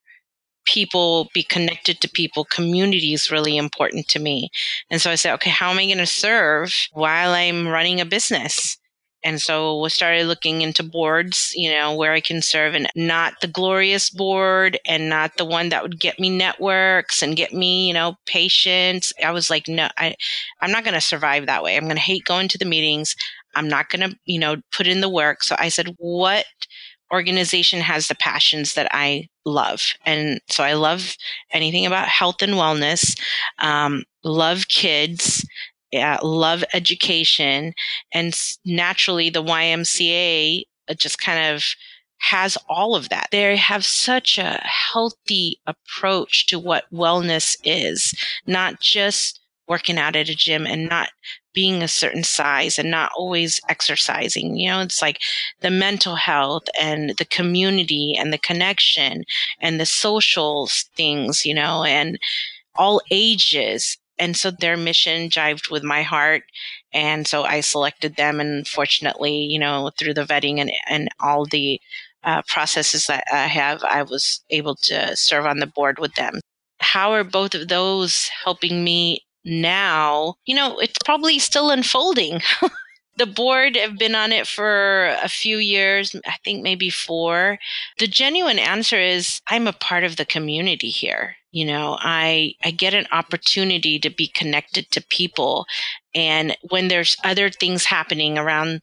[0.65, 2.45] people, be connected to people.
[2.45, 4.49] Community is really important to me.
[4.89, 8.05] And so I said, okay, how am I going to serve while I'm running a
[8.05, 8.77] business?
[9.23, 13.33] And so we started looking into boards, you know, where I can serve and not
[13.41, 17.87] the glorious board and not the one that would get me networks and get me,
[17.87, 19.13] you know, patients.
[19.23, 20.15] I was like, no, I,
[20.61, 21.77] I'm not going to survive that way.
[21.77, 23.15] I'm going to hate going to the meetings.
[23.55, 25.43] I'm not going to, you know, put in the work.
[25.43, 26.45] So I said, what
[27.11, 29.93] organization has the passions that I love?
[30.05, 31.15] And so I love
[31.51, 33.19] anything about health and wellness,
[33.59, 35.45] um, love kids
[35.93, 37.75] yeah, love education.
[38.11, 41.63] And naturally, the YMCA uh, just kind of
[42.17, 43.27] has all of that.
[43.31, 48.11] They have such a healthy approach to what wellness is,
[48.47, 51.09] not just working out at a gym and not
[51.53, 54.57] being a certain size and not always exercising.
[54.57, 55.19] You know, it's like
[55.61, 59.25] the mental health and the community and the connection
[59.61, 62.17] and the social things, you know, and
[62.75, 66.43] all ages and so their mission jived with my heart.
[66.93, 71.45] And so i selected them and fortunately you know through the vetting and, and all
[71.45, 71.79] the
[72.23, 76.39] uh, processes that i have i was able to serve on the board with them.
[76.79, 80.35] How are both of those helping me now?
[80.45, 82.41] You know it's probably still unfolding.
[83.15, 87.59] The board have been on it for a few years i think maybe four.
[87.99, 92.71] The genuine answer is i'm a part of the community here You know, I, I
[92.71, 95.65] get an opportunity to be connected to people.
[96.15, 98.81] And when there's other things happening around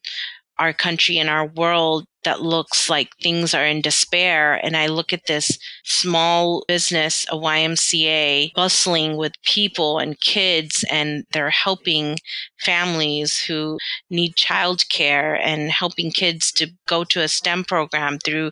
[0.58, 4.54] our country and our world that looks like things are in despair.
[4.54, 11.24] And I look at this small business, a YMCA, bustling with people and kids, and
[11.32, 12.18] they're helping
[12.60, 13.78] families who
[14.10, 18.50] need childcare and helping kids to go to a STEM program through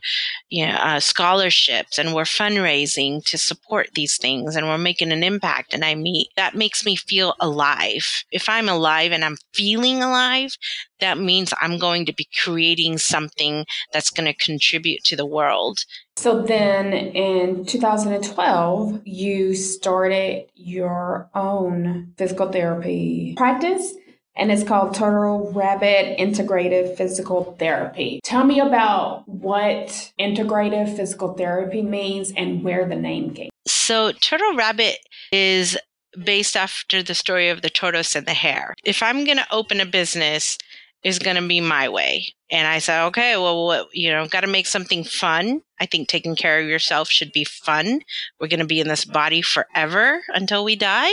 [0.48, 1.98] you know, uh, scholarships.
[1.98, 5.74] And we're fundraising to support these things and we're making an impact.
[5.74, 8.24] And I meet that makes me feel alive.
[8.30, 10.56] If I'm alive and I'm feeling alive,
[11.00, 15.80] that means I'm going to be creating something that's going to contribute to the world.
[16.16, 23.94] So then in 2012, you started your own physical therapy practice
[24.38, 28.20] and it's called Turtle Rabbit Integrative Physical Therapy.
[28.22, 33.50] Tell me about what integrative physical therapy means and where the name came.
[33.66, 34.98] So, Turtle Rabbit
[35.32, 35.76] is
[36.24, 38.74] based after the story of the tortoise and the hare.
[38.84, 40.56] If I'm going to open a business,
[41.04, 42.26] is going to be my way.
[42.50, 45.62] And I said, okay, well, what, you know, got to make something fun.
[45.80, 48.00] I think taking care of yourself should be fun.
[48.40, 51.12] We're going to be in this body forever until we die.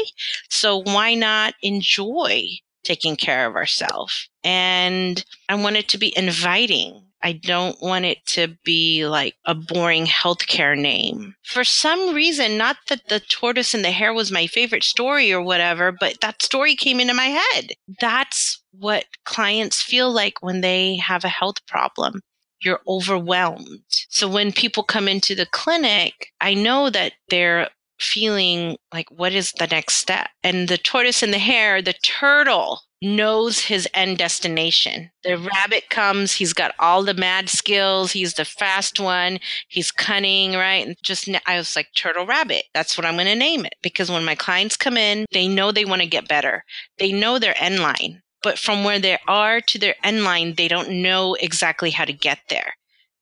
[0.49, 2.45] So why not enjoy
[2.83, 4.29] taking care of ourselves?
[4.43, 7.01] And I want it to be inviting.
[7.21, 11.35] I don't want it to be like a boring healthcare name.
[11.43, 15.41] For some reason, not that the tortoise and the hare was my favorite story or
[15.41, 17.71] whatever, but that story came into my head.
[17.99, 22.21] That's what clients feel like when they have a health problem.
[22.61, 23.83] You're overwhelmed.
[24.09, 27.69] So when people come into the clinic, I know that they're
[27.99, 30.29] feeling like, what is the next step?
[30.43, 35.11] And the tortoise and the hare, the turtle knows his end destination.
[35.23, 40.53] The rabbit comes, he's got all the mad skills, he's the fast one, he's cunning,
[40.53, 40.85] right?
[40.85, 42.65] And just I was like turtle rabbit.
[42.73, 45.71] That's what I'm going to name it because when my clients come in, they know
[45.71, 46.63] they want to get better.
[46.97, 48.21] They know their end line.
[48.45, 52.13] But from where they are to their end line, they don't know exactly how to
[52.13, 52.75] get there.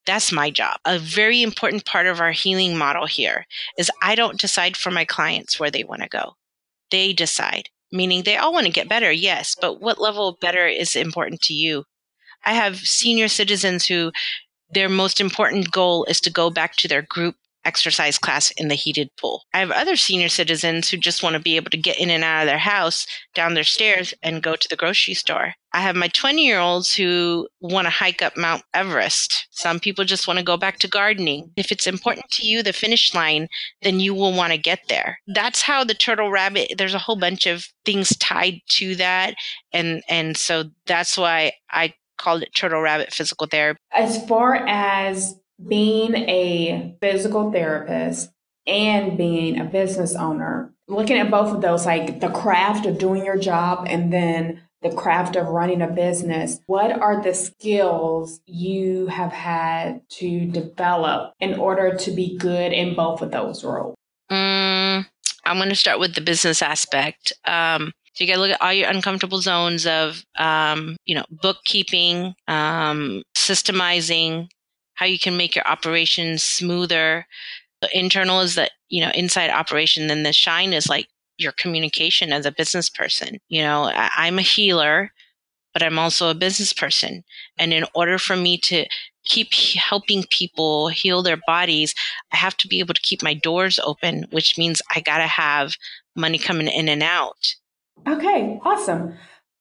[0.05, 0.77] That's my job.
[0.83, 3.45] A very important part of our healing model here
[3.77, 6.33] is I don't decide for my clients where they want to go.
[6.91, 10.67] They decide meaning they all want to get better, yes, but what level of better
[10.67, 11.85] is important to you?
[12.43, 14.11] I have senior citizens who
[14.69, 17.35] their most important goal is to go back to their group
[17.65, 19.43] exercise class in the heated pool.
[19.53, 22.23] I have other senior citizens who just want to be able to get in and
[22.23, 25.53] out of their house, down their stairs, and go to the grocery store.
[25.75, 29.47] I have my 20 year olds who want to hike up Mount Everest.
[29.51, 31.51] Some people just want to go back to gardening.
[31.55, 33.47] If it's important to you, the finish line,
[33.81, 35.19] then you will want to get there.
[35.27, 39.33] That's how the turtle rabbit, there's a whole bunch of things tied to that.
[39.71, 43.79] And, and so that's why I called it turtle rabbit physical therapy.
[43.91, 45.35] As far as
[45.65, 48.31] being a physical therapist
[48.65, 53.25] and being a business owner, looking at both of those, like the craft of doing
[53.25, 59.07] your job and then the craft of running a business, what are the skills you
[59.07, 63.95] have had to develop in order to be good in both of those roles?
[64.29, 65.05] Mm,
[65.45, 67.33] I'm going to start with the business aspect.
[67.45, 71.25] Um, so you got to look at all your uncomfortable zones of, um, you know,
[71.31, 74.49] bookkeeping, um, systemizing,
[75.03, 77.27] how you can make your operations smoother.
[77.81, 80.07] The internal is that, you know, inside operation.
[80.07, 83.39] Then the shine is like your communication as a business person.
[83.49, 85.11] You know, I, am a healer,
[85.73, 87.25] but I'm also a business person.
[87.59, 88.85] And in order for me to
[89.25, 91.93] keep helping people heal their bodies,
[92.31, 95.27] I have to be able to keep my doors open, which means I got to
[95.27, 95.75] have
[96.15, 97.55] money coming in and out.
[98.07, 99.15] Okay, awesome.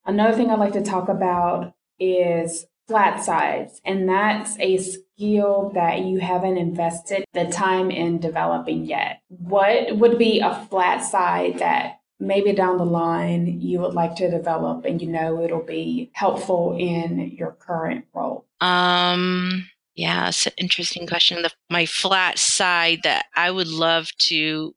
[0.05, 4.79] Another thing I'd like to talk about is flat sides, and that's a
[5.15, 9.21] skill that you haven't invested the time in developing yet.
[9.27, 14.29] What would be a flat side that maybe down the line you would like to
[14.29, 18.45] develop and you know it'll be helpful in your current role?
[18.61, 21.43] Um yeah, it's an interesting question.
[21.43, 24.73] The, my flat side that I would love to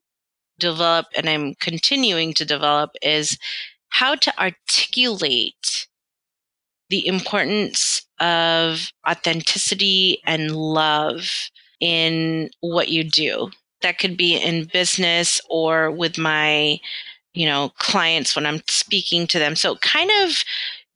[0.59, 3.39] develop and I'm continuing to develop is
[3.89, 5.86] how to articulate
[6.89, 13.51] the importance of authenticity and love in what you do.
[13.83, 16.79] That could be in business or with my,
[17.35, 19.57] you know, clients when I'm speaking to them.
[19.57, 20.43] So kind of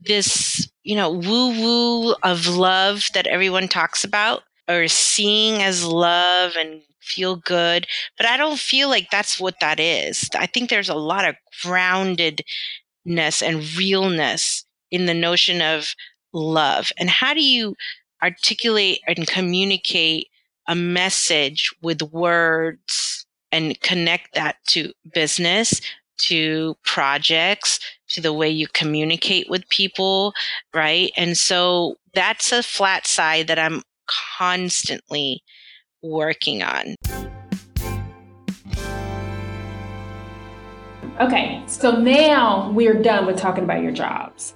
[0.00, 6.54] this, you know, woo woo of love that everyone talks about or seeing as love
[6.58, 7.86] and feel good.
[8.16, 10.28] But I don't feel like that's what that is.
[10.34, 12.42] I think there's a lot of groundedness
[13.06, 15.94] and realness in the notion of
[16.32, 17.74] love and how do you
[18.22, 20.28] articulate and communicate
[20.68, 25.80] a message with words and connect that to business,
[26.18, 30.32] to projects, to the way you communicate with people,
[30.74, 31.10] right?
[31.16, 33.82] And so that's a flat side that I'm
[34.38, 35.42] constantly
[36.02, 36.94] working on.
[41.20, 44.54] Okay, so now we're done with talking about your jobs.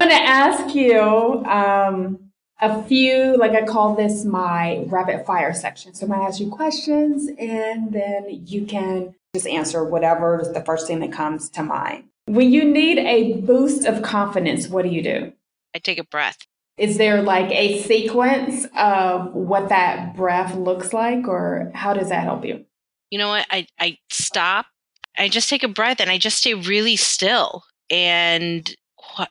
[0.00, 0.98] I'm going to ask you
[1.44, 5.92] um, a few, like I call this my rapid fire section.
[5.92, 10.50] So I'm going to ask you questions and then you can just answer whatever is
[10.52, 12.04] the first thing that comes to mind.
[12.24, 15.34] When you need a boost of confidence, what do you do?
[15.74, 16.38] I take a breath.
[16.78, 22.24] Is there like a sequence of what that breath looks like, or how does that
[22.24, 22.64] help you?
[23.10, 23.46] You know what?
[23.50, 24.64] I, I stop,
[25.18, 28.74] I just take a breath and I just stay really still and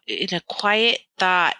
[0.07, 1.55] in a quiet thought,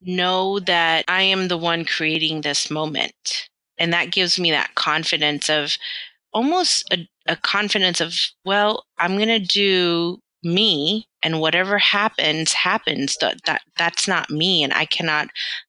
[0.00, 3.48] know that I am the one creating this moment.
[3.78, 5.76] And that gives me that confidence of
[6.32, 8.14] almost a, a confidence of,
[8.44, 13.16] well, I'm going to do me and whatever happens happens.
[13.20, 15.28] That, that that's not me and i cannot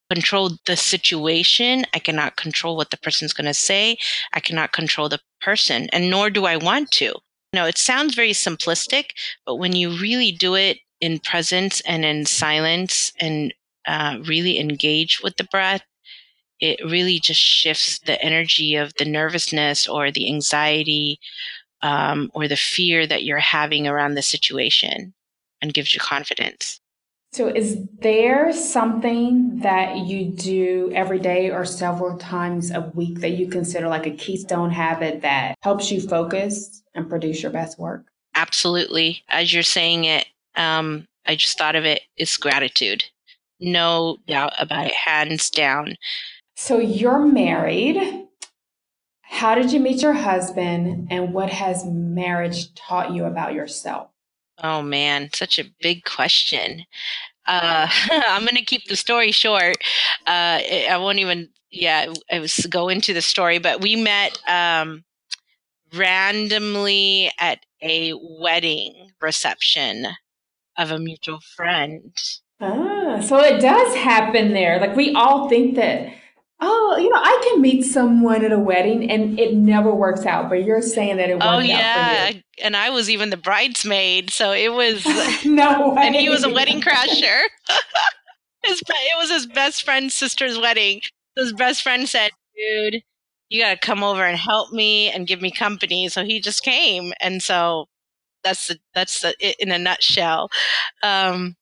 [0.10, 1.86] control the situation.
[1.94, 3.98] I cannot control what the person's going to say.
[4.34, 7.14] I cannot control the person and nor do i want to
[7.56, 9.12] know it sounds very simplistic
[9.46, 13.54] but when you really do it in presence and in silence and
[13.88, 15.84] uh, really engage with the breath
[16.60, 21.20] it really just shifts the energy of the nervousness or the anxiety
[21.82, 25.14] um, or the fear that you're having around the situation
[25.62, 26.80] and gives you confidence.
[27.36, 33.32] So, is there something that you do every day or several times a week that
[33.32, 38.06] you consider like a keystone habit that helps you focus and produce your best work?
[38.36, 39.22] Absolutely.
[39.28, 42.04] As you're saying it, um, I just thought of it.
[42.16, 43.04] It's gratitude.
[43.60, 45.98] No doubt about it, hands down.
[46.56, 48.28] So, you're married.
[49.24, 54.08] How did you meet your husband and what has marriage taught you about yourself?
[54.64, 56.86] Oh man, such a big question.
[57.46, 59.78] Uh, I'm going to keep the story short.
[60.26, 65.04] Uh, I won't even, yeah, I was go into the story, but we met um,
[65.94, 70.08] randomly at a wedding reception
[70.78, 72.14] of a mutual friend.
[72.62, 74.80] Ah, so it does happen there.
[74.80, 76.14] Like we all think that
[76.62, 80.50] Oh, you know, I can meet someone at a wedding and it never works out,
[80.50, 82.32] but you're saying that it worked oh, yeah.
[82.64, 85.06] And I was even the bridesmaid, so it was
[85.46, 86.02] no way.
[86.08, 87.42] And he was a wedding crasher.
[88.64, 91.02] his, it was his best friend's sister's wedding.
[91.36, 93.02] His best friend said, "Dude,
[93.50, 96.64] you got to come over and help me and give me company." So he just
[96.64, 97.88] came, and so
[98.46, 100.50] that's the that's the it in a nutshell.
[101.04, 101.56] Um,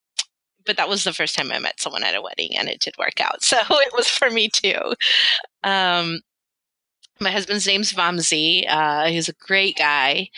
[0.65, 2.95] but that was the first time I met someone at a wedding and it did
[2.97, 3.43] work out.
[3.53, 4.93] So it was for me too.
[5.63, 6.21] Um,
[7.19, 8.65] my husband's name's Vamsi.
[8.67, 10.29] Uh, he's a great guy.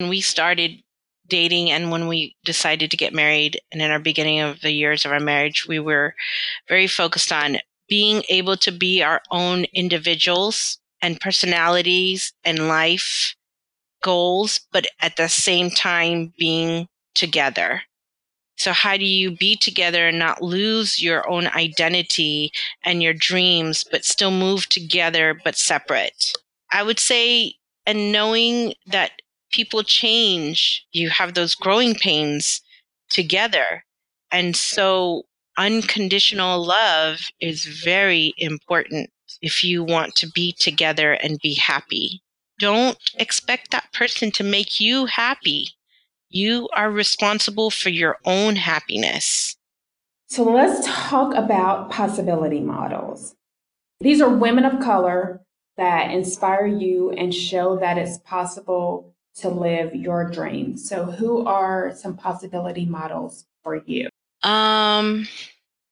[0.00, 0.82] And we started
[1.28, 5.04] dating and when we decided to get married and in our beginning of the years
[5.04, 6.14] of our marriage, we were
[6.68, 7.58] very focused on
[7.88, 13.34] being able to be our own individuals and personalities and life
[14.02, 17.82] goals, but at the same time being together
[18.58, 22.50] so, how do you be together and not lose your own identity
[22.82, 26.32] and your dreams, but still move together but separate?
[26.72, 27.54] I would say,
[27.86, 32.60] and knowing that people change, you have those growing pains
[33.08, 33.84] together.
[34.32, 41.54] And so, unconditional love is very important if you want to be together and be
[41.54, 42.22] happy.
[42.58, 45.77] Don't expect that person to make you happy
[46.30, 49.56] you are responsible for your own happiness.
[50.28, 53.34] So let's talk about possibility models.
[54.00, 55.40] These are women of color
[55.76, 60.88] that inspire you and show that it's possible to live your dreams.
[60.88, 64.08] So who are some possibility models for you?
[64.42, 65.26] Um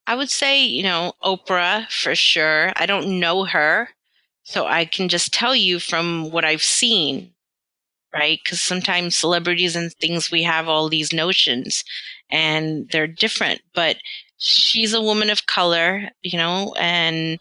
[0.05, 2.71] I would say, you know, Oprah for sure.
[2.77, 3.89] I don't know her,
[4.43, 7.33] so I can just tell you from what I've seen
[8.17, 8.39] right?
[8.43, 11.83] Because sometimes celebrities and things, we have all these notions
[12.31, 13.97] and they're different, but
[14.37, 17.39] she's a woman of color, you know, and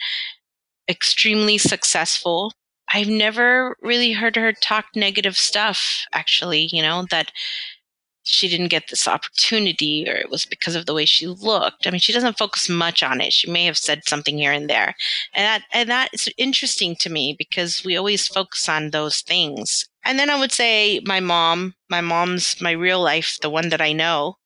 [0.88, 2.52] extremely successful.
[2.92, 7.32] I've never really heard her talk negative stuff, actually, you know, that
[8.26, 11.86] she didn't get this opportunity or it was because of the way she looked.
[11.86, 13.32] I mean, she doesn't focus much on it.
[13.32, 14.94] She may have said something here and there.
[15.34, 19.88] And that and that is interesting to me because we always focus on those things.
[20.06, 23.80] And then I would say my mom, my mom's my real life, the one that
[23.80, 24.36] I know.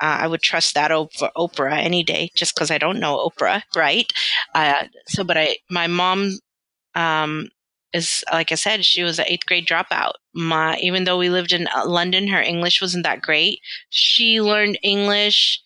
[0.00, 3.62] Uh, I would trust that over Oprah any day, just because I don't know Oprah,
[3.76, 4.12] right?
[4.54, 6.38] Uh, so, but I, my mom,
[6.94, 7.48] um,
[7.92, 10.14] is like I said, she was an eighth grade dropout.
[10.34, 13.60] My even though we lived in uh, London, her English wasn't that great.
[13.90, 15.60] She learned English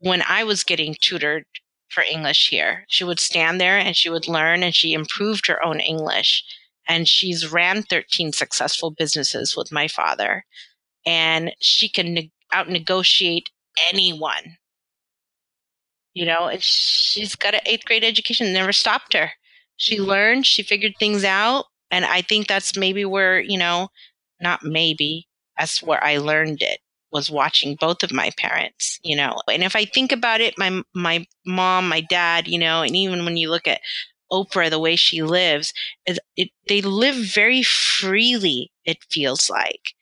[0.00, 1.44] when I was getting tutored
[1.90, 2.84] for English here.
[2.88, 6.44] She would stand there and she would learn and she improved her own English.
[6.90, 10.44] And she's ran 13 successful businesses with my father.
[11.06, 13.48] And she can ne- out negotiate
[13.88, 14.56] anyone.
[16.14, 19.30] You know, she's got an eighth grade education, never stopped her.
[19.76, 21.66] She learned, she figured things out.
[21.92, 23.90] And I think that's maybe where, you know,
[24.40, 26.80] not maybe, that's where I learned it
[27.12, 29.36] was watching both of my parents, you know.
[29.48, 33.24] And if I think about it, my my mom, my dad, you know, and even
[33.24, 33.80] when you look at
[34.32, 35.72] Oprah, the way she lives,
[36.06, 38.70] it, it, they live very freely.
[38.84, 39.94] It feels like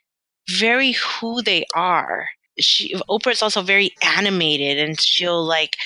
[0.49, 2.29] very who they are.
[2.59, 5.77] She Oprah is also very animated, and she'll like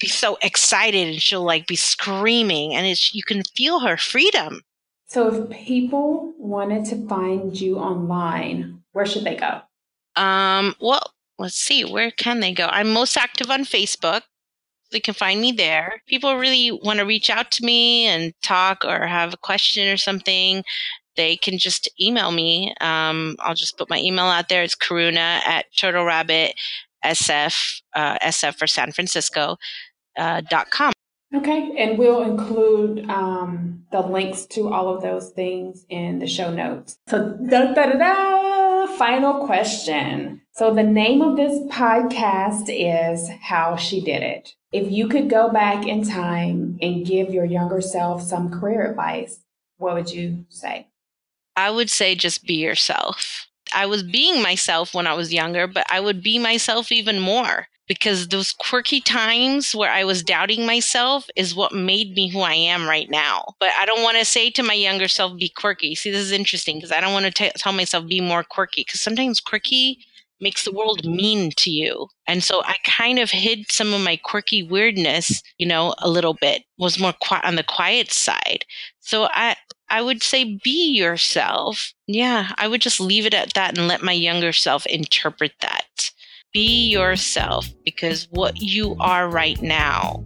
[0.00, 4.62] be so excited, and she'll like be screaming, and it's you can feel her freedom.
[5.06, 9.60] So, if people wanted to find you online, where should they go?
[10.20, 12.66] Um, well, let's see, where can they go?
[12.66, 14.22] I'm most active on Facebook.
[14.94, 16.00] They can find me there.
[16.06, 19.96] People really want to reach out to me and talk or have a question or
[19.96, 20.62] something.
[21.16, 22.72] They can just email me.
[22.80, 24.62] Um, I'll just put my email out there.
[24.62, 26.54] It's Karuna at Turtle Rabbit
[27.04, 29.56] SF, uh, SF for San Francisco,
[30.16, 30.92] uh, dot com.
[31.34, 36.52] Okay, and we'll include um, the links to all of those things in the show
[36.52, 36.96] notes.
[37.08, 40.42] So, da da da da, final question.
[40.52, 44.54] So, the name of this podcast is How She Did It.
[44.74, 49.38] If you could go back in time and give your younger self some career advice,
[49.76, 50.88] what would you say?
[51.54, 53.46] I would say just be yourself.
[53.72, 57.68] I was being myself when I was younger, but I would be myself even more
[57.86, 62.54] because those quirky times where I was doubting myself is what made me who I
[62.54, 63.54] am right now.
[63.60, 65.94] But I don't want to say to my younger self, be quirky.
[65.94, 69.00] See, this is interesting because I don't want to tell myself, be more quirky because
[69.00, 70.04] sometimes quirky
[70.40, 72.08] makes the world mean to you.
[72.26, 76.34] And so I kind of hid some of my quirky weirdness, you know, a little
[76.34, 78.64] bit, was more qui- on the quiet side.
[79.00, 79.56] So I,
[79.88, 81.92] I would say be yourself.
[82.06, 86.10] Yeah, I would just leave it at that and let my younger self interpret that
[86.52, 90.24] be yourself because what you are right now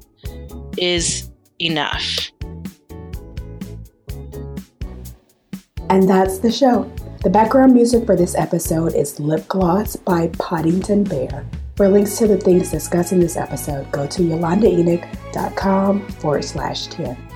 [0.77, 2.31] is enough.
[5.91, 6.91] And that's the show.
[7.21, 11.45] The background music for this episode is Lip Gloss by Podington Bear.
[11.75, 17.28] For links to the things discussed in this episode, go to yolandaenoch.com forward slash 10.